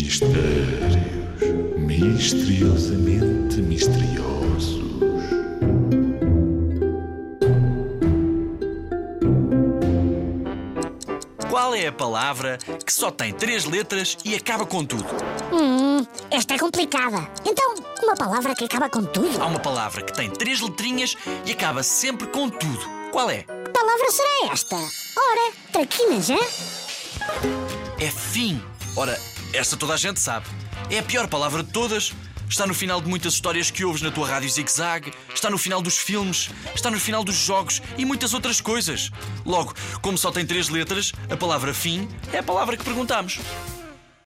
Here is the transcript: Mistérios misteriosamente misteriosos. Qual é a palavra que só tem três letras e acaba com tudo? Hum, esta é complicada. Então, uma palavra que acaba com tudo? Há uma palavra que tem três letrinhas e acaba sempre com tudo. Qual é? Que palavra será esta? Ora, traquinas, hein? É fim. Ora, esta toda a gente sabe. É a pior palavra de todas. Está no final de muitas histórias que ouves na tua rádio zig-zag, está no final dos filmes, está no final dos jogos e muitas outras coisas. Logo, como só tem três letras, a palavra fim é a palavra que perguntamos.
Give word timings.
Mistérios 0.00 0.94
misteriosamente 1.76 3.56
misteriosos. 3.56 4.78
Qual 11.50 11.74
é 11.74 11.88
a 11.88 11.92
palavra 11.92 12.58
que 12.86 12.92
só 12.92 13.10
tem 13.10 13.32
três 13.32 13.64
letras 13.64 14.16
e 14.24 14.36
acaba 14.36 14.64
com 14.64 14.84
tudo? 14.84 15.04
Hum, 15.52 16.06
esta 16.30 16.54
é 16.54 16.58
complicada. 16.58 17.28
Então, 17.44 17.74
uma 18.04 18.14
palavra 18.14 18.54
que 18.54 18.64
acaba 18.66 18.88
com 18.88 19.02
tudo? 19.02 19.42
Há 19.42 19.46
uma 19.46 19.58
palavra 19.58 20.02
que 20.02 20.12
tem 20.12 20.30
três 20.30 20.60
letrinhas 20.60 21.16
e 21.44 21.50
acaba 21.50 21.82
sempre 21.82 22.28
com 22.28 22.48
tudo. 22.48 22.88
Qual 23.10 23.28
é? 23.28 23.38
Que 23.38 23.72
palavra 23.72 24.10
será 24.12 24.52
esta? 24.52 24.76
Ora, 24.76 25.52
traquinas, 25.72 26.30
hein? 26.30 26.38
É 27.98 28.08
fim. 28.12 28.62
Ora, 28.94 29.18
esta 29.52 29.76
toda 29.76 29.94
a 29.94 29.96
gente 29.96 30.20
sabe. 30.20 30.46
É 30.90 30.98
a 30.98 31.02
pior 31.02 31.28
palavra 31.28 31.62
de 31.62 31.70
todas. 31.70 32.12
Está 32.48 32.66
no 32.66 32.72
final 32.72 32.98
de 33.00 33.08
muitas 33.08 33.34
histórias 33.34 33.70
que 33.70 33.84
ouves 33.84 34.00
na 34.00 34.10
tua 34.10 34.26
rádio 34.26 34.48
zig-zag, 34.48 35.12
está 35.34 35.50
no 35.50 35.58
final 35.58 35.82
dos 35.82 35.98
filmes, 35.98 36.48
está 36.74 36.90
no 36.90 36.98
final 36.98 37.22
dos 37.22 37.34
jogos 37.34 37.82
e 37.98 38.06
muitas 38.06 38.32
outras 38.32 38.58
coisas. 38.58 39.10
Logo, 39.44 39.74
como 40.00 40.16
só 40.16 40.30
tem 40.30 40.46
três 40.46 40.70
letras, 40.70 41.12
a 41.28 41.36
palavra 41.36 41.74
fim 41.74 42.08
é 42.32 42.38
a 42.38 42.42
palavra 42.42 42.74
que 42.74 42.84
perguntamos. 42.84 43.38